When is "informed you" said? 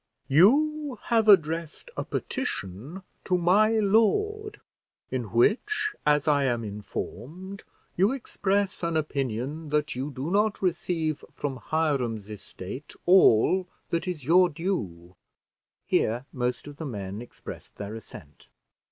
6.63-8.11